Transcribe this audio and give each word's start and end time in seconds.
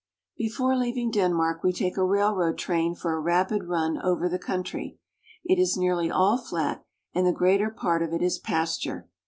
Before 0.35 0.75
leaving 0.75 1.11
Denmark, 1.11 1.61
we 1.61 1.71
take 1.71 1.95
a 1.95 2.03
railroad 2.03 2.57
train 2.57 2.95
for 2.95 3.13
a 3.13 3.19
rapid 3.19 3.65
run 3.65 4.01
over 4.01 4.27
the 4.27 4.39
country. 4.39 4.97
It 5.45 5.59
is 5.59 5.77
nearly 5.77 6.09
all 6.09 6.39
flat 6.39 6.83
and 7.13 7.23
the 7.27 7.31
greater 7.31 7.69
part 7.69 8.01
of 8.01 8.11
it 8.11 8.23
is 8.23 8.39
pasture. 8.39 9.07